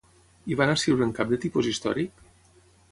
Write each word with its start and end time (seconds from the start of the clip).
I 0.53 0.57
van 0.61 0.71
escriure'n 0.75 1.13
cap 1.21 1.31
de 1.35 1.41
tipus 1.45 1.71
històric? 1.73 2.29